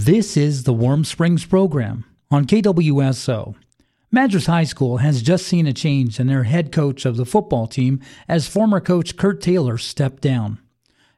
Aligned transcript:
This 0.00 0.36
is 0.36 0.62
the 0.62 0.72
Warm 0.72 1.04
Springs 1.04 1.44
program 1.44 2.04
on 2.30 2.46
KWSO. 2.46 3.56
Madras 4.12 4.46
High 4.46 4.62
School 4.62 4.98
has 4.98 5.22
just 5.22 5.44
seen 5.44 5.66
a 5.66 5.72
change 5.72 6.20
in 6.20 6.28
their 6.28 6.44
head 6.44 6.70
coach 6.70 7.04
of 7.04 7.16
the 7.16 7.26
football 7.26 7.66
team 7.66 8.00
as 8.28 8.46
former 8.46 8.78
coach 8.78 9.16
Kurt 9.16 9.40
Taylor 9.40 9.76
stepped 9.76 10.22
down. 10.22 10.60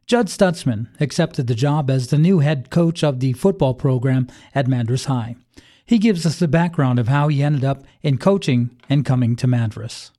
Judd 0.06 0.28
Stutzman 0.28 0.88
accepted 0.98 1.46
the 1.46 1.54
job 1.54 1.90
as 1.90 2.06
the 2.06 2.16
new 2.16 2.38
head 2.38 2.70
coach 2.70 3.04
of 3.04 3.20
the 3.20 3.34
football 3.34 3.74
program 3.74 4.28
at 4.54 4.66
Madras 4.66 5.04
High. 5.04 5.36
He 5.84 5.98
gives 5.98 6.24
us 6.24 6.38
the 6.38 6.48
background 6.48 6.98
of 6.98 7.08
how 7.08 7.28
he 7.28 7.42
ended 7.42 7.64
up 7.64 7.84
in 8.00 8.16
coaching 8.16 8.80
and 8.88 9.04
coming 9.04 9.36
to 9.36 9.46
Madras. 9.46 10.10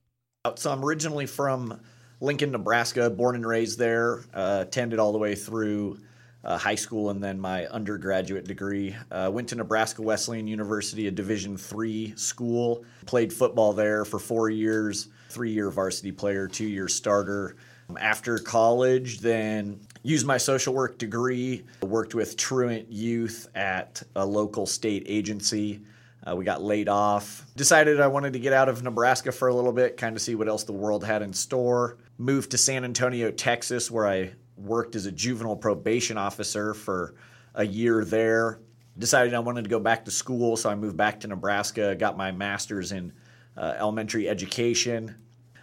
So 0.54 0.70
I'm 0.70 0.84
originally 0.84 1.26
from 1.26 1.80
Lincoln, 2.20 2.52
Nebraska, 2.52 3.10
born 3.10 3.34
and 3.34 3.44
raised 3.44 3.80
there, 3.80 4.20
uh, 4.32 4.60
attended 4.68 5.00
all 5.00 5.10
the 5.10 5.18
way 5.18 5.34
through 5.34 5.98
uh, 6.44 6.58
high 6.58 6.74
school 6.74 7.10
and 7.10 7.22
then 7.22 7.38
my 7.38 7.66
undergraduate 7.66 8.46
degree. 8.46 8.94
Uh, 9.10 9.30
went 9.32 9.48
to 9.48 9.54
Nebraska 9.54 10.02
Wesleyan 10.02 10.46
University, 10.46 11.06
a 11.06 11.10
Division 11.10 11.56
three 11.56 12.12
school. 12.16 12.84
Played 13.06 13.32
football 13.32 13.72
there 13.72 14.04
for 14.04 14.18
four 14.18 14.50
years, 14.50 15.08
three-year 15.30 15.70
varsity 15.70 16.12
player, 16.12 16.48
two-year 16.48 16.88
starter. 16.88 17.56
After 18.00 18.38
college, 18.38 19.20
then 19.20 19.80
used 20.02 20.26
my 20.26 20.38
social 20.38 20.72
work 20.72 20.98
degree. 20.98 21.64
Worked 21.82 22.14
with 22.14 22.36
truant 22.36 22.90
youth 22.90 23.48
at 23.54 24.02
a 24.16 24.24
local 24.24 24.66
state 24.66 25.04
agency. 25.06 25.82
Uh, 26.24 26.36
we 26.36 26.44
got 26.44 26.62
laid 26.62 26.88
off. 26.88 27.44
Decided 27.56 28.00
I 28.00 28.06
wanted 28.06 28.32
to 28.34 28.38
get 28.38 28.52
out 28.52 28.68
of 28.68 28.82
Nebraska 28.82 29.32
for 29.32 29.48
a 29.48 29.54
little 29.54 29.72
bit, 29.72 29.96
kind 29.96 30.16
of 30.16 30.22
see 30.22 30.36
what 30.36 30.48
else 30.48 30.62
the 30.62 30.72
world 30.72 31.04
had 31.04 31.20
in 31.20 31.32
store. 31.32 31.98
Moved 32.16 32.52
to 32.52 32.58
San 32.58 32.84
Antonio, 32.84 33.30
Texas, 33.32 33.90
where 33.90 34.06
I 34.06 34.32
worked 34.62 34.96
as 34.96 35.06
a 35.06 35.12
juvenile 35.12 35.56
probation 35.56 36.16
officer 36.16 36.74
for 36.74 37.14
a 37.54 37.64
year 37.64 38.04
there. 38.04 38.60
Decided 38.98 39.34
I 39.34 39.38
wanted 39.38 39.64
to 39.64 39.70
go 39.70 39.80
back 39.80 40.04
to 40.04 40.10
school, 40.10 40.56
so 40.56 40.68
I 40.68 40.74
moved 40.74 40.96
back 40.96 41.20
to 41.20 41.28
Nebraska, 41.28 41.94
got 41.94 42.16
my 42.16 42.30
master's 42.30 42.92
in 42.92 43.12
uh, 43.56 43.74
elementary 43.78 44.28
education. 44.28 45.14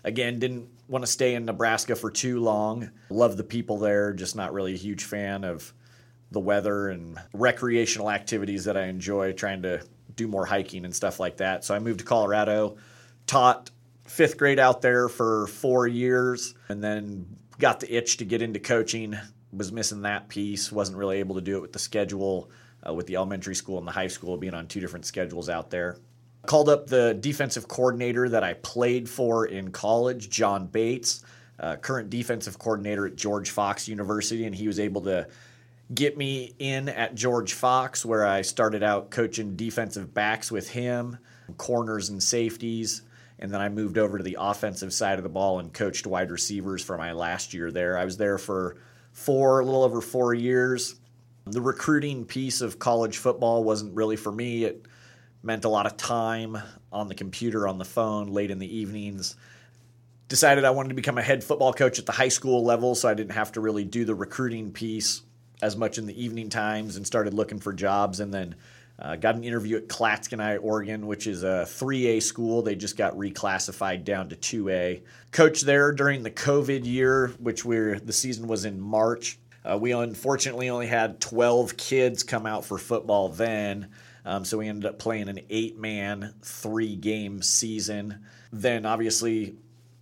Again, 0.04 0.40
didn't 0.40 0.70
want 0.88 1.04
to 1.06 1.12
stay 1.12 1.36
in 1.36 1.46
Nebraska 1.46 1.96
for 1.96 2.10
too 2.10 2.40
long. 2.40 2.90
Love 3.10 3.38
the 3.38 3.44
people 3.44 3.78
there, 3.78 4.14
just 4.14 4.36
not 4.36 4.54
really 4.54 4.74
a 4.74 4.78
huge 4.78 5.04
fan 5.04 5.44
of 5.44 5.74
the 6.32 6.40
weather 6.40 6.90
and 6.90 7.20
recreational 7.34 8.10
activities 8.10 8.66
that 8.66 8.78
I 8.78 8.86
enjoy, 8.86 9.34
trying 9.34 9.62
to 9.64 9.84
do 10.16 10.28
more 10.28 10.46
hiking 10.46 10.86
and 10.86 10.96
stuff 10.96 11.20
like 11.20 11.38
that. 11.38 11.64
So 11.64 11.76
I 11.76 11.80
moved 11.80 12.00
to 12.00 12.06
Colorado, 12.06 12.78
taught 13.28 13.70
fifth 14.06 14.38
grade 14.38 14.60
out 14.60 14.82
there 14.82 15.08
for 15.08 15.48
four 15.48 15.88
years, 15.88 16.56
and 16.68 16.84
then 16.84 17.38
got 17.60 17.80
the 17.80 17.96
itch 17.96 18.18
to 18.18 18.26
get 18.26 18.42
into 18.42 18.60
coaching. 18.60 19.18
Was 19.52 19.72
missing 19.72 20.04
that 20.04 20.30
piece. 20.30 20.72
Wasn't 20.72 20.98
really 20.98 21.18
able 21.20 21.36
to 21.36 21.42
do 21.42 21.58
it 21.58 21.62
with 21.62 21.74
the 21.74 21.80
schedule, 21.80 22.52
uh, 22.88 22.94
with 22.94 23.08
the 23.08 23.16
elementary 23.16 23.56
school 23.56 23.80
and 23.80 23.88
the 23.88 23.92
high 23.92 24.08
school 24.08 24.38
being 24.38 24.54
on 24.54 24.68
two 24.68 24.80
different 24.80 25.06
schedules 25.06 25.50
out 25.50 25.70
there. 25.70 25.98
Called 26.46 26.70
up 26.70 26.88
the 26.88 27.18
defensive 27.20 27.68
coordinator 27.68 28.30
that 28.30 28.44
I 28.44 28.54
played 28.54 29.10
for 29.10 29.46
in 29.46 29.72
college, 29.72 30.30
John 30.30 30.68
Bates, 30.68 31.24
uh, 31.60 31.76
current 31.76 32.10
defensive 32.10 32.60
coordinator 32.60 33.08
at 33.08 33.16
George 33.16 33.50
Fox 33.50 33.88
University, 33.88 34.46
and 34.46 34.56
he 34.56 34.68
was 34.68 34.80
able 34.80 35.02
to 35.02 35.28
get 35.94 36.18
me 36.18 36.54
in 36.60 36.88
at 36.88 37.16
George 37.16 37.54
Fox, 37.54 38.06
where 38.06 38.26
I 38.26 38.44
started 38.44 38.84
out 38.84 39.10
coaching 39.10 39.56
defensive 39.56 40.14
backs 40.14 40.52
with 40.52 40.70
him, 40.70 41.18
corners 41.58 42.10
and 42.10 42.22
safeties. 42.22 43.02
And 43.40 43.52
then 43.52 43.62
I 43.62 43.70
moved 43.70 43.98
over 43.98 44.18
to 44.18 44.24
the 44.24 44.38
offensive 44.40 44.94
side 44.94 45.18
of 45.18 45.24
the 45.24 45.30
ball 45.30 45.60
and 45.60 45.74
coached 45.74 46.06
wide 46.06 46.30
receivers 46.30 46.84
for 46.84 46.98
my 46.98 47.14
last 47.14 47.54
year 47.54 47.72
there. 47.72 47.98
I 47.98 48.06
was 48.06 48.18
there 48.18 48.38
for 48.38 48.76
four, 49.14 49.62
a 49.62 49.66
little 49.66 49.84
over 49.84 50.02
four 50.02 50.34
years. 50.34 50.96
The 51.46 51.62
recruiting 51.62 52.26
piece 52.26 52.62
of 52.62 52.80
college 52.80 53.18
football 53.18 53.64
wasn't 53.64 53.96
really 53.96 54.18
for 54.18 54.32
me. 54.32 54.66
It 54.66 54.86
meant 55.42 55.66
a 55.66 55.70
lot 55.70 55.86
of 55.86 55.96
time 55.96 56.58
on 56.92 57.08
the 57.08 57.16
computer, 57.16 57.68
on 57.68 57.78
the 57.78 57.86
phone, 57.86 58.28
late 58.28 58.52
in 58.52 58.60
the 58.60 58.78
evenings. 58.78 59.36
Decided 60.28 60.66
I 60.66 60.72
wanted 60.72 60.90
to 60.90 60.96
become 60.96 61.18
a 61.18 61.24
head 61.24 61.44
football 61.44 61.74
coach 61.74 61.98
at 61.98 62.06
the 62.06 62.12
high 62.12 62.30
school 62.30 62.64
level, 62.64 62.94
so 62.94 63.08
I 63.10 63.14
didn't 63.14 63.32
have 63.32 63.54
to 63.54 63.62
really 63.62 63.86
do 63.86 64.06
the 64.06 64.14
recruiting 64.14 64.72
piece 64.72 65.22
as 65.62 65.76
much 65.76 65.98
in 65.98 66.06
the 66.06 66.24
evening 66.24 66.50
times 66.50 66.98
and 66.98 67.08
started 67.08 67.34
looking 67.34 67.60
for 67.60 67.74
jobs. 67.74 68.20
And 68.20 68.34
then 68.34 68.56
uh, 69.02 69.16
got 69.16 69.36
an 69.36 69.44
interview 69.44 69.78
at 69.78 69.88
Clatskanie, 69.88 70.60
Oregon, 70.62 71.08
which 71.08 71.26
is 71.26 71.44
a 71.44 71.66
3A 71.68 72.22
school. 72.22 72.62
They 72.62 72.76
just 72.76 72.98
got 72.98 73.16
reclassified 73.16 74.04
down 74.04 74.30
to 74.30 74.36
2A. 74.36 75.04
Coached 75.32 75.66
there 75.66 75.94
during 75.94 76.24
the 76.24 76.32
COVID 76.32 76.86
year, 76.86 77.30
which 77.40 77.64
we're 77.64 78.00
the 78.00 78.12
season 78.12 78.48
was 78.48 78.66
in 78.66 78.80
March. 78.80 79.40
Uh, 79.64 79.78
we 79.78 79.94
unfortunately 79.94 80.70
only 80.70 80.88
had 80.88 81.22
12 81.22 81.78
kids 81.78 82.24
come 82.24 82.46
out 82.46 82.66
for 82.66 82.78
football 82.78 83.30
then. 83.30 83.90
Um, 84.26 84.44
so 84.44 84.58
we 84.58 84.68
ended 84.68 84.86
up 84.86 85.00
playing 85.00 85.30
an 85.30 85.40
eight 85.50 85.78
man, 85.78 86.34
three 86.42 86.96
game 86.96 87.42
season. 87.42 88.26
Then, 88.52 88.86
obviously, 88.86 89.56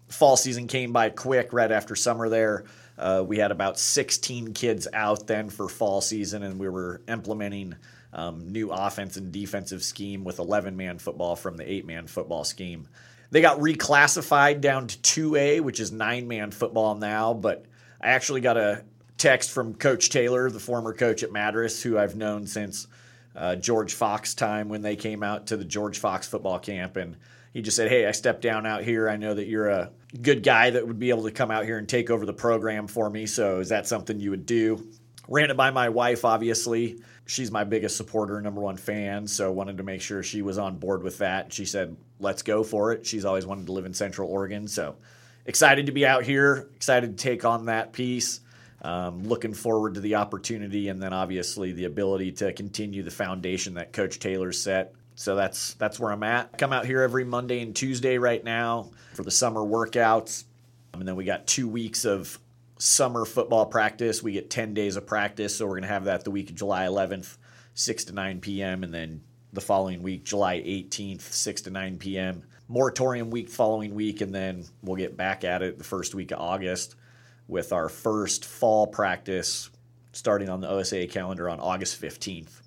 fall 0.07 0.37
season 0.37 0.67
came 0.67 0.91
by 0.91 1.11
quick 1.11 1.53
right 1.53 1.71
after 1.71 1.95
summer 1.95 2.29
there. 2.29 2.65
Uh, 2.97 3.23
we 3.25 3.37
had 3.37 3.51
about 3.51 3.77
16 3.77 4.53
kids 4.53 4.87
out 4.91 5.27
then 5.27 5.51
for 5.51 5.69
fall 5.69 6.01
season, 6.01 6.41
and 6.41 6.59
we 6.59 6.67
were 6.67 7.01
implementing 7.07 7.75
um, 8.13 8.51
new 8.51 8.71
offense 8.71 9.17
and 9.17 9.31
defensive 9.31 9.83
scheme 9.83 10.23
with 10.23 10.39
11 10.39 10.75
man 10.77 10.97
football 10.97 11.35
from 11.35 11.57
the 11.57 11.69
eight 11.69 11.85
man 11.85 12.07
football 12.07 12.43
scheme. 12.43 12.87
They 13.29 13.41
got 13.41 13.59
reclassified 13.59 14.61
down 14.61 14.87
to 14.87 14.97
2A, 14.99 15.61
which 15.61 15.79
is 15.79 15.91
nine 15.91 16.27
man 16.27 16.51
football 16.51 16.95
now, 16.95 17.33
but 17.33 17.65
I 17.99 18.09
actually 18.09 18.41
got 18.41 18.57
a 18.57 18.83
text 19.17 19.51
from 19.51 19.73
Coach 19.73 20.09
Taylor, 20.09 20.49
the 20.49 20.59
former 20.59 20.93
coach 20.93 21.23
at 21.23 21.31
Madras, 21.31 21.81
who 21.81 21.97
I've 21.97 22.15
known 22.15 22.47
since 22.47 22.87
uh, 23.35 23.55
George 23.55 23.93
Fox 23.93 24.33
time 24.33 24.69
when 24.69 24.81
they 24.81 24.95
came 24.95 25.23
out 25.23 25.47
to 25.47 25.57
the 25.57 25.65
George 25.65 25.99
Fox 25.99 26.27
football 26.27 26.59
camp. 26.59 26.97
And 26.97 27.17
he 27.53 27.61
just 27.61 27.75
said, 27.75 27.89
Hey, 27.89 28.05
I 28.05 28.11
stepped 28.11 28.41
down 28.41 28.65
out 28.65 28.83
here. 28.83 29.09
I 29.09 29.17
know 29.17 29.33
that 29.33 29.47
you're 29.47 29.69
a 29.69 29.91
good 30.21 30.43
guy 30.43 30.69
that 30.69 30.87
would 30.87 30.99
be 30.99 31.09
able 31.09 31.23
to 31.23 31.31
come 31.31 31.51
out 31.51 31.65
here 31.65 31.77
and 31.77 31.87
take 31.87 32.09
over 32.09 32.25
the 32.25 32.33
program 32.33 32.87
for 32.87 33.09
me. 33.09 33.25
So 33.25 33.59
is 33.59 33.69
that 33.69 33.87
something 33.87 34.19
you 34.19 34.31
would 34.31 34.45
do? 34.45 34.87
Ran 35.27 35.51
it 35.51 35.57
by 35.57 35.71
my 35.71 35.89
wife, 35.89 36.23
obviously 36.25 36.99
she's 37.27 37.51
my 37.51 37.63
biggest 37.63 37.97
supporter, 37.97 38.41
number 38.41 38.61
one 38.61 38.77
fan, 38.77 39.27
so 39.27 39.51
wanted 39.51 39.77
to 39.77 39.83
make 39.83 40.01
sure 40.01 40.23
she 40.23 40.41
was 40.41 40.57
on 40.57 40.77
board 40.77 41.03
with 41.03 41.19
that. 41.19 41.53
She 41.53 41.65
said, 41.65 41.95
"Let's 42.19 42.41
go 42.41 42.63
for 42.63 42.91
it." 42.93 43.05
She's 43.05 43.25
always 43.25 43.45
wanted 43.45 43.67
to 43.67 43.73
live 43.73 43.85
in 43.85 43.93
Central 43.93 44.29
Oregon, 44.29 44.67
so 44.67 44.95
excited 45.45 45.85
to 45.85 45.91
be 45.91 46.05
out 46.05 46.23
here. 46.23 46.69
Excited 46.75 47.17
to 47.17 47.23
take 47.23 47.45
on 47.45 47.65
that 47.65 47.93
piece. 47.93 48.39
Um, 48.81 49.23
looking 49.23 49.53
forward 49.53 49.95
to 49.95 49.99
the 49.99 50.15
opportunity, 50.15 50.87
and 50.89 51.01
then 51.01 51.13
obviously 51.13 51.73
the 51.73 51.85
ability 51.85 52.31
to 52.33 52.53
continue 52.53 53.03
the 53.03 53.11
foundation 53.11 53.75
that 53.75 53.91
Coach 53.91 54.19
Taylor 54.19 54.51
set. 54.51 54.93
So 55.15 55.35
that's 55.35 55.73
that's 55.75 55.99
where 55.99 56.11
I'm 56.11 56.23
at. 56.23 56.57
Come 56.57 56.71
out 56.71 56.85
here 56.85 57.01
every 57.01 57.25
Monday 57.25 57.61
and 57.61 57.75
Tuesday 57.75 58.17
right 58.17 58.43
now 58.43 58.91
for 59.13 59.23
the 59.23 59.31
summer 59.31 59.61
workouts, 59.61 60.45
and 60.93 61.07
then 61.07 61.15
we 61.15 61.25
got 61.25 61.47
two 61.47 61.67
weeks 61.67 62.05
of 62.05 62.39
summer 62.77 63.25
football 63.25 63.65
practice. 63.65 64.21
We 64.21 64.33
get 64.33 64.49
10 64.49 64.73
days 64.73 64.95
of 64.95 65.05
practice, 65.05 65.55
so 65.55 65.65
we're 65.65 65.73
going 65.73 65.83
to 65.83 65.89
have 65.89 66.05
that 66.05 66.23
the 66.23 66.31
week 66.31 66.49
of 66.49 66.55
July 66.55 66.85
11th, 66.85 67.37
6 67.73 68.05
to 68.05 68.13
9 68.13 68.41
p.m., 68.41 68.83
and 68.83 68.93
then 68.93 69.21
the 69.53 69.61
following 69.61 70.03
week, 70.03 70.23
July 70.23 70.59
18th, 70.59 71.21
6 71.21 71.61
to 71.61 71.69
9 71.69 71.97
p.m. 71.97 72.43
Moratorium 72.67 73.29
week 73.29 73.49
following 73.49 73.95
week, 73.95 74.21
and 74.21 74.33
then 74.33 74.65
we'll 74.81 74.97
get 74.97 75.15
back 75.15 75.43
at 75.43 75.61
it 75.61 75.77
the 75.77 75.83
first 75.83 76.13
week 76.13 76.31
of 76.31 76.39
August 76.39 76.95
with 77.47 77.71
our 77.71 77.87
first 77.87 78.43
fall 78.43 78.87
practice 78.87 79.69
starting 80.11 80.49
on 80.49 80.61
the 80.61 80.69
OSA 80.69 81.07
calendar 81.07 81.49
on 81.49 81.59
August 81.59 82.01
15th. 82.01 82.61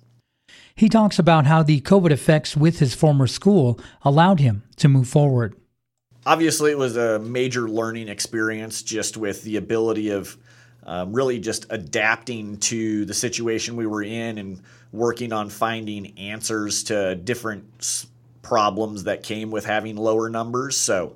He 0.73 0.89
talks 0.89 1.19
about 1.19 1.45
how 1.45 1.63
the 1.63 1.81
COVID 1.81 2.11
effects 2.11 2.57
with 2.57 2.79
his 2.79 2.95
former 2.95 3.27
school 3.27 3.79
allowed 4.03 4.39
him 4.39 4.63
to 4.77 4.87
move 4.87 5.07
forward 5.07 5.55
obviously 6.25 6.71
it 6.71 6.77
was 6.77 6.97
a 6.97 7.19
major 7.19 7.67
learning 7.69 8.07
experience 8.07 8.83
just 8.83 9.17
with 9.17 9.43
the 9.43 9.57
ability 9.57 10.09
of 10.09 10.37
um, 10.83 11.13
really 11.13 11.39
just 11.39 11.65
adapting 11.69 12.57
to 12.57 13.05
the 13.05 13.13
situation 13.13 13.75
we 13.75 13.85
were 13.85 14.03
in 14.03 14.37
and 14.37 14.61
working 14.91 15.31
on 15.31 15.49
finding 15.49 16.17
answers 16.17 16.83
to 16.83 17.15
different 17.15 18.05
problems 18.41 19.03
that 19.03 19.23
came 19.23 19.51
with 19.51 19.65
having 19.65 19.95
lower 19.95 20.29
numbers. 20.29 20.75
So 20.75 21.15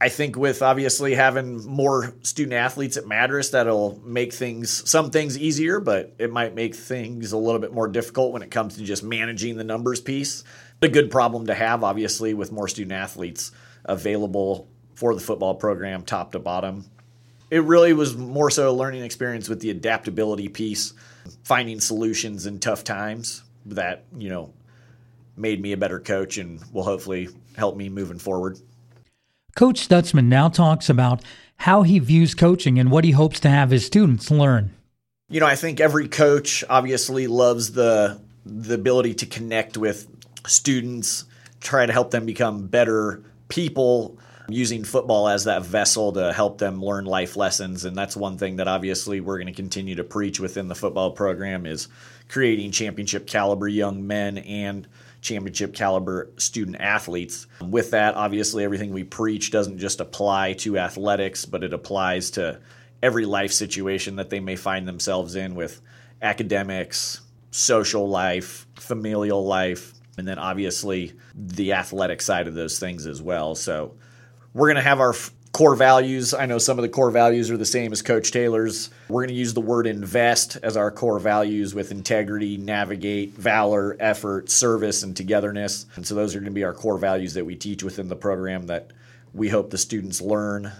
I 0.00 0.08
think 0.08 0.36
with 0.36 0.62
obviously 0.62 1.14
having 1.14 1.66
more 1.66 2.14
student 2.22 2.54
athletes 2.54 2.96
at 2.96 3.06
Madras, 3.06 3.50
that'll 3.50 4.00
make 4.04 4.32
things 4.32 4.88
some 4.88 5.10
things 5.10 5.36
easier, 5.36 5.80
but 5.80 6.14
it 6.18 6.32
might 6.32 6.54
make 6.54 6.74
things 6.74 7.32
a 7.32 7.36
little 7.36 7.60
bit 7.60 7.72
more 7.72 7.88
difficult 7.88 8.32
when 8.32 8.42
it 8.42 8.50
comes 8.50 8.76
to 8.76 8.84
just 8.84 9.02
managing 9.02 9.56
the 9.56 9.64
numbers 9.64 10.00
piece 10.00 10.44
a 10.82 10.88
good 10.88 11.10
problem 11.10 11.46
to 11.46 11.54
have, 11.54 11.82
obviously, 11.84 12.34
with 12.34 12.52
more 12.52 12.68
student 12.68 12.92
athletes 12.92 13.52
available 13.84 14.68
for 14.94 15.14
the 15.14 15.20
football 15.20 15.54
program, 15.54 16.02
top 16.02 16.32
to 16.32 16.38
bottom. 16.38 16.84
It 17.50 17.62
really 17.62 17.92
was 17.92 18.16
more 18.16 18.50
so 18.50 18.70
a 18.70 18.72
learning 18.72 19.02
experience 19.02 19.48
with 19.48 19.60
the 19.60 19.70
adaptability 19.70 20.48
piece, 20.48 20.92
finding 21.44 21.80
solutions 21.80 22.46
in 22.46 22.58
tough 22.58 22.84
times 22.84 23.42
that, 23.66 24.04
you 24.16 24.28
know, 24.28 24.52
made 25.36 25.60
me 25.60 25.72
a 25.72 25.76
better 25.76 26.00
coach 26.00 26.36
and 26.36 26.60
will 26.72 26.82
hopefully 26.82 27.28
help 27.56 27.76
me 27.76 27.88
moving 27.88 28.18
forward. 28.18 28.58
Coach 29.56 29.88
Stutzman 29.88 30.26
now 30.26 30.48
talks 30.48 30.90
about 30.90 31.22
how 31.56 31.82
he 31.82 31.98
views 31.98 32.34
coaching 32.34 32.78
and 32.78 32.90
what 32.90 33.04
he 33.04 33.12
hopes 33.12 33.40
to 33.40 33.48
have 33.48 33.70
his 33.70 33.86
students 33.86 34.30
learn. 34.30 34.74
You 35.28 35.40
know, 35.40 35.46
I 35.46 35.56
think 35.56 35.80
every 35.80 36.08
coach 36.08 36.64
obviously 36.68 37.26
loves 37.26 37.72
the 37.72 38.20
the 38.46 38.74
ability 38.74 39.12
to 39.12 39.26
connect 39.26 39.76
with 39.76 40.17
students, 40.48 41.24
try 41.60 41.86
to 41.86 41.92
help 41.92 42.10
them 42.10 42.26
become 42.26 42.66
better 42.66 43.22
people 43.48 44.18
using 44.48 44.82
football 44.82 45.28
as 45.28 45.44
that 45.44 45.62
vessel 45.62 46.12
to 46.12 46.32
help 46.32 46.58
them 46.58 46.82
learn 46.82 47.04
life 47.04 47.36
lessons 47.36 47.84
and 47.84 47.94
that's 47.94 48.16
one 48.16 48.38
thing 48.38 48.56
that 48.56 48.66
obviously 48.66 49.20
we're 49.20 49.36
going 49.36 49.46
to 49.46 49.52
continue 49.52 49.94
to 49.94 50.04
preach 50.04 50.40
within 50.40 50.68
the 50.68 50.74
football 50.74 51.10
program 51.10 51.66
is 51.66 51.88
creating 52.28 52.70
championship 52.70 53.26
caliber 53.26 53.68
young 53.68 54.06
men 54.06 54.38
and 54.38 54.88
championship 55.20 55.74
caliber 55.74 56.30
student 56.36 56.76
athletes. 56.80 57.46
With 57.60 57.90
that, 57.90 58.14
obviously 58.14 58.64
everything 58.64 58.92
we 58.92 59.04
preach 59.04 59.50
doesn't 59.50 59.78
just 59.78 60.00
apply 60.00 60.54
to 60.54 60.78
athletics, 60.78 61.44
but 61.44 61.64
it 61.64 61.72
applies 61.72 62.30
to 62.32 62.60
every 63.02 63.24
life 63.24 63.52
situation 63.52 64.16
that 64.16 64.30
they 64.30 64.40
may 64.40 64.56
find 64.56 64.86
themselves 64.86 65.34
in 65.34 65.54
with 65.54 65.80
academics, 66.22 67.20
social 67.50 68.08
life, 68.08 68.66
familial 68.76 69.44
life, 69.44 69.94
and 70.18 70.26
then 70.26 70.38
obviously 70.38 71.12
the 71.34 71.72
athletic 71.72 72.20
side 72.20 72.46
of 72.46 72.54
those 72.54 72.78
things 72.78 73.06
as 73.06 73.22
well. 73.22 73.54
So 73.54 73.94
we're 74.52 74.66
going 74.66 74.76
to 74.76 74.82
have 74.82 75.00
our 75.00 75.14
f- 75.14 75.30
core 75.52 75.74
values. 75.74 76.34
I 76.34 76.46
know 76.46 76.58
some 76.58 76.78
of 76.78 76.82
the 76.82 76.88
core 76.88 77.10
values 77.10 77.50
are 77.50 77.56
the 77.56 77.64
same 77.64 77.92
as 77.92 78.02
Coach 78.02 78.30
Taylor's. 78.30 78.90
We're 79.08 79.22
going 79.22 79.28
to 79.28 79.34
use 79.34 79.54
the 79.54 79.60
word 79.60 79.86
invest 79.86 80.56
as 80.62 80.76
our 80.76 80.90
core 80.90 81.18
values 81.18 81.74
with 81.74 81.90
integrity, 81.90 82.56
navigate, 82.56 83.34
valor, 83.34 83.96
effort, 84.00 84.50
service, 84.50 85.02
and 85.02 85.16
togetherness. 85.16 85.86
And 85.96 86.06
so 86.06 86.14
those 86.14 86.34
are 86.34 86.40
going 86.40 86.52
to 86.52 86.54
be 86.54 86.64
our 86.64 86.74
core 86.74 86.98
values 86.98 87.34
that 87.34 87.44
we 87.44 87.54
teach 87.54 87.82
within 87.82 88.08
the 88.08 88.16
program 88.16 88.66
that 88.66 88.92
we 89.32 89.48
hope 89.48 89.70
the 89.70 89.78
students 89.78 90.20
learn 90.20 90.72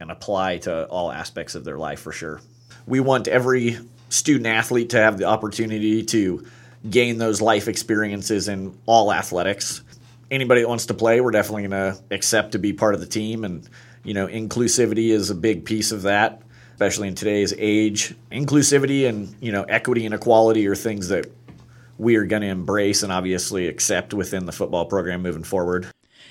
and 0.00 0.10
apply 0.10 0.58
to 0.58 0.86
all 0.86 1.10
aspects 1.12 1.54
of 1.54 1.64
their 1.64 1.78
life 1.78 2.00
for 2.00 2.12
sure. 2.12 2.40
We 2.86 3.00
want 3.00 3.28
every 3.28 3.78
student 4.08 4.46
athlete 4.46 4.90
to 4.90 4.98
have 4.98 5.18
the 5.18 5.24
opportunity 5.24 6.02
to 6.02 6.46
gain 6.88 7.18
those 7.18 7.40
life 7.40 7.68
experiences 7.68 8.48
in 8.48 8.76
all 8.86 9.12
athletics. 9.12 9.82
Anybody 10.30 10.62
that 10.62 10.68
wants 10.68 10.86
to 10.86 10.94
play, 10.94 11.20
we're 11.20 11.30
definitely 11.30 11.68
going 11.68 11.94
to 11.94 12.02
accept 12.10 12.52
to 12.52 12.58
be 12.58 12.72
part 12.72 12.94
of 12.94 13.00
the 13.00 13.06
team. 13.06 13.44
And, 13.44 13.68
you 14.02 14.14
know, 14.14 14.26
inclusivity 14.26 15.10
is 15.10 15.30
a 15.30 15.34
big 15.34 15.64
piece 15.64 15.92
of 15.92 16.02
that, 16.02 16.42
especially 16.72 17.08
in 17.08 17.14
today's 17.14 17.54
age. 17.58 18.14
Inclusivity 18.30 19.08
and, 19.08 19.34
you 19.40 19.52
know, 19.52 19.62
equity 19.64 20.06
and 20.06 20.14
equality 20.14 20.66
are 20.66 20.74
things 20.74 21.08
that 21.08 21.26
we 21.98 22.16
are 22.16 22.24
going 22.24 22.42
to 22.42 22.48
embrace 22.48 23.02
and 23.02 23.12
obviously 23.12 23.68
accept 23.68 24.14
within 24.14 24.46
the 24.46 24.52
football 24.52 24.86
program 24.86 25.22
moving 25.22 25.44
forward. 25.44 25.86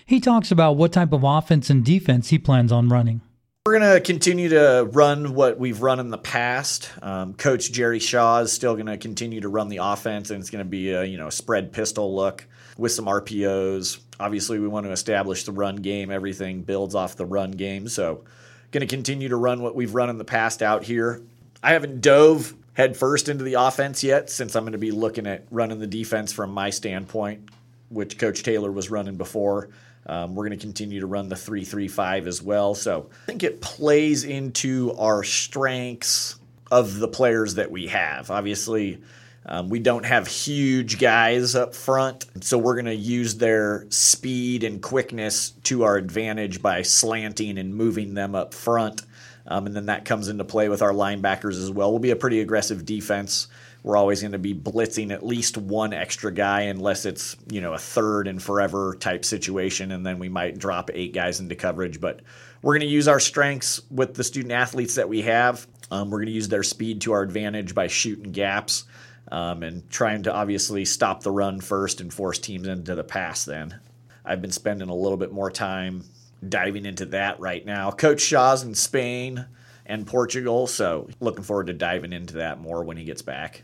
He 0.05 0.19
talks 0.19 0.51
about 0.51 0.73
what 0.73 0.91
type 0.91 1.13
of 1.13 1.23
offense 1.23 1.69
and 1.69 1.85
defense 1.85 2.29
he 2.29 2.39
plans 2.39 2.71
on 2.71 2.89
running. 2.89 3.21
We're 3.67 3.77
going 3.77 3.93
to 3.93 4.01
continue 4.01 4.49
to 4.49 4.89
run 4.91 5.35
what 5.35 5.59
we've 5.59 5.83
run 5.83 5.99
in 5.99 6.09
the 6.09 6.17
past. 6.17 6.89
Um, 6.99 7.35
Coach 7.35 7.71
Jerry 7.71 7.99
Shaw 7.99 8.39
is 8.39 8.51
still 8.51 8.73
going 8.73 8.87
to 8.87 8.97
continue 8.97 9.41
to 9.41 9.49
run 9.49 9.69
the 9.69 9.77
offense, 9.83 10.31
and 10.31 10.39
it's 10.39 10.49
going 10.49 10.65
to 10.65 10.69
be 10.69 10.89
a 10.89 11.03
you 11.03 11.19
know 11.19 11.29
spread 11.29 11.71
pistol 11.71 12.15
look 12.15 12.47
with 12.75 12.91
some 12.91 13.05
RPOs. 13.05 13.99
Obviously, 14.19 14.57
we 14.57 14.67
want 14.67 14.87
to 14.87 14.91
establish 14.91 15.43
the 15.43 15.51
run 15.51 15.75
game. 15.75 16.09
Everything 16.09 16.63
builds 16.63 16.95
off 16.95 17.15
the 17.15 17.25
run 17.27 17.51
game, 17.51 17.87
so 17.87 18.23
going 18.71 18.81
to 18.81 18.87
continue 18.87 19.29
to 19.29 19.35
run 19.35 19.61
what 19.61 19.75
we've 19.75 19.93
run 19.93 20.09
in 20.09 20.17
the 20.17 20.25
past 20.25 20.63
out 20.63 20.83
here. 20.83 21.21
I 21.61 21.73
haven't 21.73 22.01
dove 22.01 22.55
headfirst 22.73 23.29
into 23.29 23.43
the 23.43 23.53
offense 23.53 24.03
yet, 24.03 24.31
since 24.31 24.55
I'm 24.55 24.63
going 24.63 24.71
to 24.71 24.79
be 24.79 24.89
looking 24.89 25.27
at 25.27 25.45
running 25.51 25.77
the 25.77 25.85
defense 25.85 26.33
from 26.33 26.51
my 26.51 26.71
standpoint, 26.71 27.49
which 27.89 28.17
Coach 28.17 28.41
Taylor 28.41 28.71
was 28.71 28.89
running 28.89 29.17
before. 29.17 29.69
Um, 30.05 30.35
we're 30.35 30.47
going 30.47 30.57
to 30.57 30.63
continue 30.63 30.99
to 30.99 31.07
run 31.07 31.29
the 31.29 31.35
335 31.35 32.27
as 32.27 32.41
well. 32.41 32.73
So 32.75 33.09
I 33.23 33.25
think 33.27 33.43
it 33.43 33.61
plays 33.61 34.23
into 34.23 34.93
our 34.97 35.23
strengths 35.23 36.39
of 36.71 36.99
the 36.99 37.07
players 37.07 37.55
that 37.55 37.69
we 37.69 37.87
have. 37.87 38.31
Obviously, 38.31 39.01
um, 39.45 39.69
we 39.69 39.79
don't 39.79 40.05
have 40.05 40.27
huge 40.27 40.99
guys 40.99 41.55
up 41.55 41.75
front, 41.75 42.25
so 42.41 42.57
we're 42.57 42.75
going 42.75 42.85
to 42.85 42.95
use 42.95 43.35
their 43.35 43.85
speed 43.89 44.63
and 44.63 44.81
quickness 44.81 45.51
to 45.63 45.83
our 45.83 45.97
advantage 45.97 46.61
by 46.61 46.83
slanting 46.83 47.57
and 47.57 47.75
moving 47.75 48.13
them 48.13 48.35
up 48.35 48.53
front. 48.53 49.01
Um, 49.47 49.65
and 49.65 49.75
then 49.75 49.87
that 49.87 50.05
comes 50.05 50.27
into 50.27 50.43
play 50.43 50.69
with 50.69 50.81
our 50.81 50.93
linebackers 50.93 51.61
as 51.61 51.71
well. 51.71 51.91
We'll 51.91 51.99
be 51.99 52.11
a 52.11 52.15
pretty 52.15 52.39
aggressive 52.39 52.85
defense 52.85 53.47
we're 53.83 53.97
always 53.97 54.21
going 54.21 54.31
to 54.31 54.39
be 54.39 54.53
blitzing 54.53 55.11
at 55.11 55.25
least 55.25 55.57
one 55.57 55.93
extra 55.93 56.31
guy 56.31 56.61
unless 56.61 57.05
it's 57.05 57.35
you 57.51 57.61
know 57.61 57.73
a 57.73 57.77
third 57.77 58.27
and 58.27 58.41
forever 58.41 58.95
type 58.99 59.25
situation 59.25 59.91
and 59.91 60.05
then 60.05 60.19
we 60.19 60.29
might 60.29 60.57
drop 60.57 60.89
eight 60.93 61.13
guys 61.13 61.39
into 61.39 61.55
coverage 61.55 61.99
but 61.99 62.21
we're 62.61 62.73
going 62.73 62.87
to 62.87 62.93
use 62.93 63.07
our 63.07 63.19
strengths 63.19 63.81
with 63.89 64.13
the 64.13 64.23
student 64.23 64.51
athletes 64.51 64.95
that 64.95 65.09
we 65.09 65.21
have 65.21 65.67
um, 65.89 66.09
we're 66.09 66.19
going 66.19 66.27
to 66.27 66.33
use 66.33 66.49
their 66.49 66.63
speed 66.63 67.01
to 67.01 67.11
our 67.11 67.21
advantage 67.21 67.75
by 67.75 67.87
shooting 67.87 68.31
gaps 68.31 68.85
um, 69.31 69.63
and 69.63 69.89
trying 69.89 70.23
to 70.23 70.33
obviously 70.33 70.85
stop 70.85 71.23
the 71.23 71.31
run 71.31 71.59
first 71.59 72.01
and 72.01 72.13
force 72.13 72.39
teams 72.39 72.67
into 72.67 72.95
the 72.95 73.03
pass 73.03 73.45
then 73.45 73.79
i've 74.25 74.41
been 74.41 74.51
spending 74.51 74.89
a 74.89 74.95
little 74.95 75.17
bit 75.17 75.31
more 75.31 75.51
time 75.51 76.03
diving 76.47 76.85
into 76.85 77.05
that 77.05 77.39
right 77.39 77.65
now 77.65 77.91
coach 77.91 78.21
shaw's 78.21 78.63
in 78.63 78.75
spain 78.75 79.45
and 79.87 80.07
Portugal. 80.07 80.67
So 80.67 81.09
looking 81.19 81.43
forward 81.43 81.67
to 81.67 81.73
diving 81.73 82.13
into 82.13 82.35
that 82.35 82.61
more 82.61 82.83
when 82.83 82.97
he 82.97 83.03
gets 83.03 83.21
back. 83.21 83.63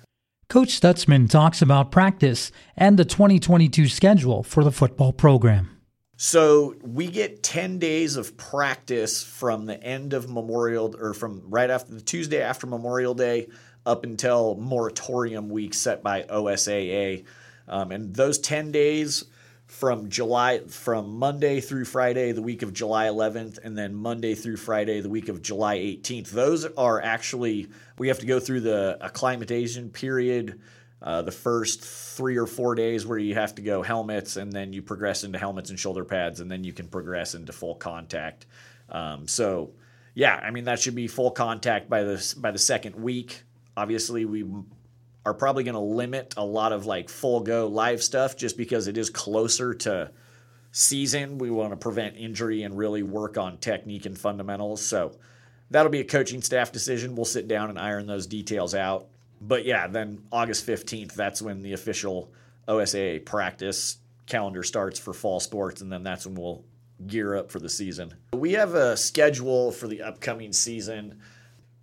Coach 0.49 0.79
Stutzman 0.79 1.29
talks 1.29 1.61
about 1.61 1.91
practice 1.91 2.53
and 2.77 2.97
the 2.97 3.03
2022 3.03 3.89
schedule 3.89 4.44
for 4.44 4.63
the 4.63 4.71
football 4.71 5.11
program. 5.11 5.77
So 6.15 6.75
we 6.81 7.07
get 7.07 7.44
10 7.44 7.79
days 7.79 8.15
of 8.15 8.38
practice 8.38 9.21
from 9.21 9.65
the 9.65 9.81
end 9.83 10.13
of 10.13 10.29
Memorial 10.29 10.95
or 10.97 11.13
from 11.13 11.41
right 11.49 11.69
after 11.69 11.94
the 11.94 11.99
Tuesday 11.99 12.41
after 12.41 12.65
Memorial 12.65 13.13
Day 13.13 13.49
up 13.85 14.05
until 14.05 14.55
moratorium 14.55 15.49
week 15.49 15.73
set 15.73 16.01
by 16.01 16.23
OSAA. 16.23 17.25
Um, 17.67 17.91
and 17.91 18.15
those 18.15 18.39
10 18.39 18.71
days 18.71 19.25
from 19.67 20.09
July 20.09 20.59
from 20.59 21.17
Monday 21.17 21.59
through 21.59 21.85
Friday 21.85 22.31
the 22.31 22.41
week 22.41 22.61
of 22.61 22.73
July 22.73 23.07
11th 23.07 23.59
and 23.63 23.77
then 23.77 23.93
Monday 23.93 24.33
through 24.33 24.57
Friday 24.57 25.01
the 25.01 25.09
week 25.09 25.27
of 25.27 25.41
July 25.41 25.77
18th. 25.77 26.29
Those 26.29 26.65
are 26.65 27.01
actually 27.01 27.67
we 27.97 28.07
have 28.07 28.19
to 28.19 28.25
go 28.25 28.39
through 28.39 28.61
the 28.61 28.97
acclimatization 29.01 29.89
period 29.89 30.61
uh, 31.01 31.21
the 31.21 31.31
first 31.31 31.83
three 31.83 32.37
or 32.37 32.47
four 32.47 32.73
days 32.73 33.05
where 33.05 33.19
you 33.19 33.35
have 33.35 33.53
to 33.55 33.61
go 33.61 33.83
helmets 33.83 34.37
and 34.37 34.51
then 34.51 34.73
you 34.73 34.81
progress 34.81 35.23
into 35.23 35.37
helmets 35.37 35.69
and 35.69 35.77
shoulder 35.77 36.03
pads 36.03 36.39
and 36.39 36.49
then 36.49 36.63
you 36.63 36.73
can 36.73 36.87
progress 36.87 37.35
into 37.35 37.51
full 37.51 37.75
contact. 37.75 38.47
Um, 38.89 39.27
so 39.27 39.73
yeah, 40.15 40.35
I 40.35 40.49
mean 40.49 40.63
that 40.63 40.79
should 40.79 40.95
be 40.95 41.07
full 41.07 41.31
contact 41.31 41.89
by 41.89 42.03
the 42.03 42.35
by 42.37 42.51
the 42.51 42.57
second 42.57 42.95
week. 42.95 43.43
Obviously, 43.75 44.25
we 44.25 44.45
are 45.27 45.33
probably 45.33 45.65
going 45.65 45.74
to 45.74 45.81
limit 45.81 46.33
a 46.38 46.45
lot 46.45 46.71
of 46.71 46.85
like 46.85 47.09
full 47.09 47.41
go 47.41 47.68
live 47.68 48.01
stuff 48.01 48.38
just 48.38 48.55
because 48.55 48.88
it 48.88 48.98
is 48.98 49.10
closer 49.10 49.74
to 49.74 50.10
season. 50.72 51.38
We 51.38 51.51
want 51.51 51.72
to 51.72 51.75
prevent 51.75 52.15
injury 52.15 52.63
and 52.63 52.77
really 52.77 53.03
work 53.03 53.38
on 53.38 53.57
technique 53.57 54.05
and 54.05 54.17
fundamentals. 54.17 54.81
So 54.86 55.17
that'll 55.69 55.91
be 55.91 56.00
a 56.00 56.05
coaching 56.05 56.41
staff 56.41 56.72
decision. 56.72 57.13
We'll 57.13 57.25
sit 57.25 57.50
down 57.50 57.69
and 57.69 57.77
iron 57.77 58.07
those 58.07 58.25
details 58.25 58.74
out. 58.74 59.07
But 59.41 59.65
yeah, 59.65 59.88
then 59.88 60.24
August 60.31 60.65
15th, 60.65 61.13
that's 61.13 61.41
when 61.41 61.62
the 61.62 61.74
official 61.74 62.31
OSA 62.69 63.19
practice 63.25 63.98
calendar 64.27 64.63
starts 64.63 64.98
for 64.98 65.13
fall 65.13 65.41
sports, 65.41 65.81
and 65.81 65.91
then 65.91 66.03
that's 66.03 66.25
when 66.25 66.36
we'll 66.36 66.63
gear 67.05 67.36
up 67.36 67.51
for 67.51 67.60
the 67.60 67.69
season. 67.69 68.13
We 68.31 68.53
have 68.53 68.75
a 68.75 68.96
schedule 68.96 69.74
for 69.74 69.88
the 69.88 70.03
upcoming 70.03 70.53
season. 70.53 71.19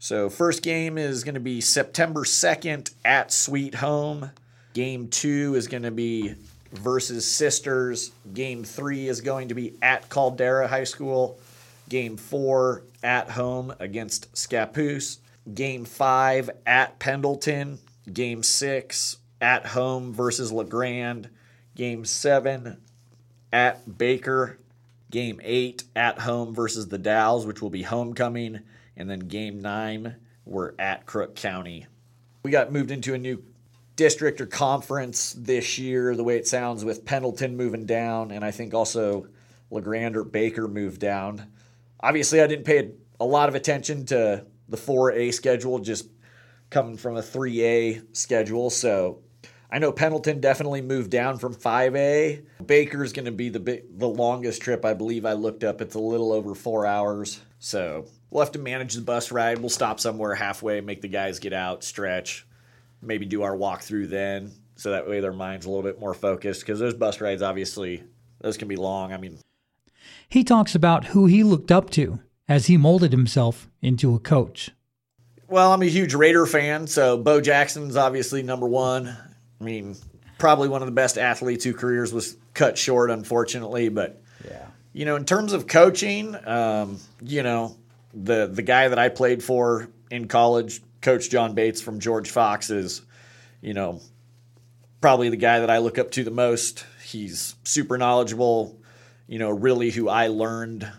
So, 0.05 0.29
first 0.29 0.63
game 0.63 0.99
is 0.99 1.25
going 1.25 1.33
to 1.33 1.41
be 1.41 1.63
September 1.63 2.25
2nd 2.25 2.93
at 3.07 3.33
Sweet 3.33 3.77
Home. 3.77 4.33
Game 4.75 5.09
two 5.09 5.55
is 5.55 5.67
going 5.67 5.85
to 5.85 5.91
be 5.91 6.35
versus 6.73 7.27
Sisters. 7.27 8.13
Game 8.35 8.65
three 8.65 9.09
is 9.09 9.23
going 9.23 9.49
to 9.49 9.55
be 9.55 9.73
at 9.81 10.11
Caldera 10.11 10.69
High 10.69 10.85
School. 10.85 11.39
Game 11.89 12.19
four 12.19 12.83
at 13.03 13.31
home 13.31 13.75
against 13.81 14.31
Scappoose. 14.35 15.21
Game 15.55 15.87
five 15.87 16.51
at 16.67 16.99
Pendleton. 16.99 17.79
Game 18.13 18.43
six 18.43 19.17
at 19.41 19.69
home 19.69 20.13
versus 20.13 20.53
La 20.53 20.65
Grande. 20.65 21.31
Game 21.77 22.05
seven 22.05 22.77
at 23.51 23.97
Baker. 23.97 24.59
Game 25.11 25.41
eight 25.43 25.85
at 25.97 26.19
home 26.19 26.55
versus 26.55 26.89
the 26.89 26.99
Dalles, 26.99 27.47
which 27.47 27.63
will 27.63 27.71
be 27.71 27.85
homecoming. 27.85 28.61
And 28.97 29.09
then 29.11 29.21
game 29.21 29.61
nine, 29.61 30.17
we're 30.45 30.73
at 30.79 31.07
Crook 31.07 31.35
County. 31.37 31.87
We 32.43 32.51
got 32.51 32.73
moved 32.73 32.91
into 32.91 33.15
a 33.15 33.19
new 33.19 33.43
district 33.97 34.41
or 34.41 34.47
conference 34.47 35.33
this 35.33 35.79
year, 35.79 36.15
the 36.17 36.25
way 36.25 36.37
it 36.37 36.47
sounds, 36.47 36.85
with 36.85 37.05
Pendleton 37.05 37.57
moving 37.57 37.87
down, 37.87 38.31
and 38.31 38.45
I 38.45 38.51
think 38.51 38.75
also 38.75 39.29
La 39.71 39.81
Grande 39.81 40.17
or 40.17 40.25
Baker 40.25 40.69
moved 40.69 41.01
down. 41.01 41.51
Obviously, 42.01 42.41
I 42.41 42.47
didn't 42.47 42.65
pay 42.65 42.91
a 43.21 43.25
lot 43.25 43.49
of 43.49 43.55
attention 43.55 44.05
to 44.07 44.45
the 44.69 44.77
4A 44.77 45.33
schedule, 45.33 45.79
just 45.79 46.09
coming 46.71 46.97
from 46.97 47.17
a 47.17 47.23
3A 47.23 48.17
schedule. 48.17 48.69
So 48.71 49.23
I 49.71 49.79
know 49.79 49.93
Pendleton 49.93 50.41
definitely 50.41 50.83
moved 50.83 51.11
down 51.11 51.39
from 51.39 51.55
5A. 51.55 52.45
Baker's 52.67 53.13
going 53.13 53.27
to 53.27 53.33
be 53.33 53.49
the 53.49 53.61
big, 53.61 53.99
the 53.99 54.09
longest 54.09 54.63
trip 54.63 54.85
I 54.85 54.95
believe 54.95 55.25
I 55.25 55.33
looked 55.33 55.65
up. 55.65 55.81
It's 55.81 55.95
a 55.95 56.01
little 56.01 56.33
over 56.33 56.55
four 56.55 56.85
hours. 56.85 57.41
So 57.59 58.07
we'll 58.35 58.45
have 58.45 58.53
to 58.53 58.59
manage 58.59 58.95
the 58.95 59.01
bus 59.01 59.31
ride. 59.31 59.61
We'll 59.61 59.71
stop 59.71 60.01
somewhere 60.01 60.35
halfway, 60.35 60.81
make 60.81 61.01
the 61.01 61.09
guys 61.09 61.39
get 61.39 61.53
out, 61.53 61.85
stretch, 61.85 62.45
maybe 63.01 63.25
do 63.25 63.43
our 63.43 63.57
walkthrough 63.57 64.11
then, 64.11 64.51
so 64.75 64.91
that 64.91 65.09
way 65.09 65.21
their 65.21 65.33
mind's 65.33 65.65
a 65.65 65.71
little 65.71 65.85
bit 65.85 66.01
more 66.01 66.15
focused. 66.15 66.61
Because 66.61 66.81
those 66.81 66.95
bus 66.95 67.21
rides, 67.21 67.43
obviously, 67.43 68.03
those 68.41 68.59
can 68.59 68.67
be 68.69 68.77
long. 68.77 69.13
I 69.13 69.19
mean, 69.19 69.39
he 70.29 70.43
talks 70.43 70.75
about 70.75 71.07
who 71.07 71.27
he 71.27 71.45
looked 71.45 71.71
up 71.71 71.91
to 71.91 72.19
as 72.49 72.67
he 72.67 72.77
molded 72.77 73.13
himself 73.13 73.71
into 73.81 74.15
a 74.15 74.19
coach. 74.19 74.73
Well, 75.47 75.73
I'm 75.73 75.83
a 75.83 75.87
huge 75.87 76.15
Raider 76.15 76.45
fan, 76.45 76.89
so 76.89 77.17
Bo 77.17 77.41
Jackson's 77.41 77.97
obviously 77.97 78.43
number 78.43 78.67
one. 78.67 79.17
I 79.61 79.65
mean, 79.65 79.95
probably 80.39 80.69
one 80.69 80.83
of 80.83 80.87
the 80.87 80.93
best 80.93 81.19
athletes 81.19 81.65
whose 81.65 81.77
careers 81.77 82.13
was 82.13 82.37
cut 82.53 82.77
short, 82.77 83.11
unfortunately. 83.11 83.91
But 83.91 84.21
yeah, 84.45 84.67
you 84.93 85.05
know, 85.05 85.15
in 85.15 85.25
terms 85.25 85.53
of 85.53 85.69
coaching, 85.69 86.35
um, 86.47 86.99
you 87.23 87.45
know, 87.45 87.77
the 88.15 88.47
the 88.47 88.63
guy 88.63 88.89
that 88.89 88.99
I 88.99 89.09
played 89.09 89.43
for 89.43 89.89
in 90.11 90.29
college, 90.29 90.81
Coach 91.01 91.31
John 91.31 91.55
Bates 91.55 91.81
from 91.81 92.01
George 92.01 92.31
Fox, 92.31 92.71
is, 92.71 93.03
you 93.61 93.75
know, 93.75 94.01
probably 95.01 95.29
the 95.29 95.37
guy 95.37 95.61
that 95.61 95.71
I 95.71 95.79
look 95.79 95.99
up 95.99 96.11
to 96.13 96.25
the 96.25 96.31
most. 96.31 96.85
He's 97.05 97.57
super 97.65 97.99
knowledgeable. 97.99 98.81
You 99.27 99.39
know, 99.39 99.51
really 99.51 99.91
who 99.91 100.09
I 100.09 100.29
learned 100.29 100.91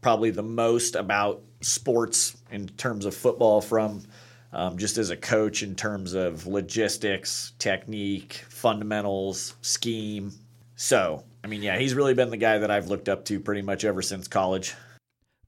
probably 0.00 0.30
the 0.30 0.42
most 0.42 0.94
about 0.94 1.42
sports 1.60 2.36
in 2.50 2.68
terms 2.68 3.04
of 3.04 3.14
football 3.14 3.60
from 3.60 4.02
um, 4.52 4.78
just 4.78 4.98
as 4.98 5.10
a 5.10 5.16
coach 5.16 5.62
in 5.62 5.74
terms 5.74 6.14
of 6.14 6.46
logistics, 6.46 7.52
technique, 7.58 8.44
fundamentals, 8.48 9.54
scheme. 9.60 10.32
So, 10.76 11.24
I 11.44 11.48
mean, 11.48 11.62
yeah, 11.62 11.78
he's 11.78 11.94
really 11.94 12.14
been 12.14 12.30
the 12.30 12.36
guy 12.36 12.58
that 12.58 12.70
I've 12.70 12.88
looked 12.88 13.08
up 13.08 13.24
to 13.26 13.40
pretty 13.40 13.62
much 13.62 13.84
ever 13.84 14.02
since 14.02 14.28
college. 14.28 14.74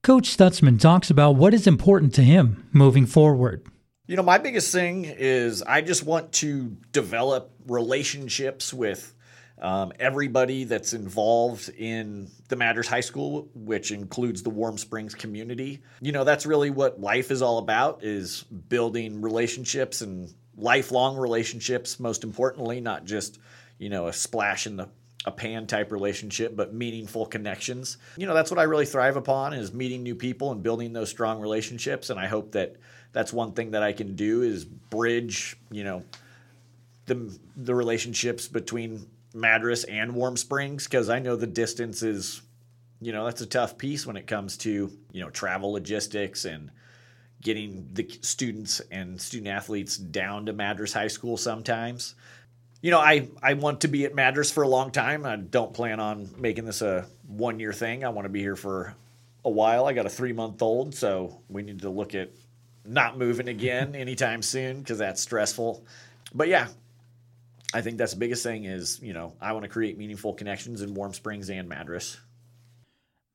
Coach 0.03 0.35
Stutzman 0.35 0.79
talks 0.79 1.11
about 1.11 1.35
what 1.35 1.53
is 1.53 1.67
important 1.67 2.15
to 2.15 2.23
him 2.23 2.67
moving 2.71 3.05
forward. 3.05 3.63
You 4.07 4.15
know, 4.15 4.23
my 4.23 4.39
biggest 4.39 4.71
thing 4.71 5.05
is 5.05 5.61
I 5.61 5.81
just 5.81 6.03
want 6.03 6.31
to 6.33 6.75
develop 6.91 7.51
relationships 7.67 8.73
with 8.73 9.13
um, 9.61 9.93
everybody 9.99 10.63
that's 10.63 10.93
involved 10.93 11.69
in 11.69 12.31
the 12.47 12.55
Madras 12.55 12.87
High 12.87 13.01
School, 13.01 13.47
which 13.53 13.91
includes 13.91 14.41
the 14.41 14.49
Warm 14.49 14.79
Springs 14.79 15.13
community. 15.13 15.83
You 16.01 16.13
know, 16.13 16.23
that's 16.23 16.47
really 16.47 16.71
what 16.71 16.99
life 16.99 17.29
is 17.29 17.43
all 17.43 17.59
about 17.59 18.03
is 18.03 18.41
building 18.41 19.21
relationships 19.21 20.01
and 20.01 20.33
lifelong 20.57 21.15
relationships, 21.15 21.99
most 21.99 22.23
importantly, 22.23 22.81
not 22.81 23.05
just, 23.05 23.37
you 23.77 23.89
know, 23.89 24.07
a 24.07 24.13
splash 24.13 24.65
in 24.65 24.77
the 24.77 24.89
a 25.25 25.31
pan 25.31 25.67
type 25.67 25.91
relationship, 25.91 26.55
but 26.55 26.73
meaningful 26.73 27.25
connections. 27.25 27.97
You 28.17 28.25
know, 28.25 28.33
that's 28.33 28.49
what 28.49 28.59
I 28.59 28.63
really 28.63 28.85
thrive 28.85 29.17
upon 29.17 29.53
is 29.53 29.73
meeting 29.73 30.01
new 30.01 30.15
people 30.15 30.51
and 30.51 30.63
building 30.63 30.93
those 30.93 31.09
strong 31.09 31.39
relationships. 31.39 32.09
And 32.09 32.19
I 32.19 32.27
hope 32.27 32.53
that 32.53 32.77
that's 33.11 33.31
one 33.31 33.53
thing 33.53 33.71
that 33.71 33.83
I 33.83 33.93
can 33.93 34.15
do 34.15 34.41
is 34.41 34.65
bridge, 34.65 35.57
you 35.69 35.83
know, 35.83 36.03
the 37.05 37.37
the 37.55 37.75
relationships 37.75 38.47
between 38.47 39.05
Madras 39.33 39.83
and 39.83 40.15
Warm 40.15 40.37
Springs 40.37 40.85
because 40.85 41.09
I 41.09 41.19
know 41.19 41.35
the 41.35 41.47
distance 41.47 42.03
is, 42.03 42.41
you 42.99 43.11
know, 43.11 43.25
that's 43.25 43.41
a 43.41 43.45
tough 43.45 43.77
piece 43.77 44.05
when 44.05 44.17
it 44.17 44.27
comes 44.27 44.57
to, 44.57 44.91
you 45.11 45.21
know, 45.21 45.29
travel 45.29 45.73
logistics 45.73 46.45
and 46.45 46.71
getting 47.41 47.87
the 47.93 48.07
students 48.21 48.79
and 48.91 49.19
student 49.19 49.49
athletes 49.49 49.97
down 49.97 50.45
to 50.45 50.53
Madras 50.53 50.93
High 50.93 51.07
School 51.07 51.37
sometimes. 51.37 52.15
You 52.81 52.89
know, 52.89 52.99
I, 52.99 53.27
I 53.41 53.53
want 53.53 53.81
to 53.81 53.87
be 53.87 54.05
at 54.05 54.15
Madras 54.15 54.51
for 54.51 54.63
a 54.63 54.67
long 54.67 54.91
time. 54.91 55.25
I 55.25 55.35
don't 55.35 55.73
plan 55.73 55.99
on 55.99 56.29
making 56.37 56.65
this 56.65 56.81
a 56.81 57.05
one 57.27 57.59
year 57.59 57.73
thing. 57.73 58.03
I 58.03 58.09
want 58.09 58.25
to 58.25 58.29
be 58.29 58.39
here 58.39 58.55
for 58.55 58.95
a 59.45 59.49
while. 59.49 59.85
I 59.85 59.93
got 59.93 60.07
a 60.07 60.09
three 60.09 60.33
month 60.33 60.61
old, 60.61 60.95
so 60.95 61.41
we 61.47 61.61
need 61.61 61.81
to 61.81 61.89
look 61.89 62.15
at 62.15 62.31
not 62.83 63.17
moving 63.17 63.47
again 63.47 63.95
anytime 63.95 64.41
soon 64.41 64.79
because 64.79 64.97
that's 64.97 65.21
stressful. 65.21 65.85
But 66.33 66.47
yeah, 66.47 66.67
I 67.73 67.81
think 67.81 67.97
that's 67.97 68.13
the 68.13 68.19
biggest 68.19 68.43
thing 68.43 68.65
is, 68.65 68.99
you 69.01 69.13
know, 69.13 69.33
I 69.39 69.53
want 69.53 69.63
to 69.63 69.69
create 69.69 69.97
meaningful 69.97 70.33
connections 70.33 70.81
in 70.81 70.93
Warm 70.95 71.13
Springs 71.13 71.49
and 71.49 71.69
Madras. 71.69 72.19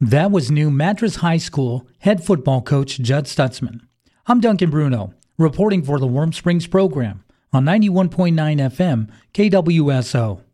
That 0.00 0.30
was 0.30 0.50
new 0.50 0.70
Madras 0.70 1.16
High 1.16 1.38
School 1.38 1.86
head 2.00 2.22
football 2.22 2.62
coach 2.62 2.98
Judd 2.98 3.26
Stutzman. 3.26 3.80
I'm 4.26 4.40
Duncan 4.40 4.70
Bruno, 4.70 5.14
reporting 5.38 5.82
for 5.82 6.00
the 6.00 6.06
Warm 6.06 6.32
Springs 6.32 6.66
program 6.66 7.22
on 7.56 7.64
91.9 7.64 8.34
FM 8.70 9.08
KWSO. 9.32 10.45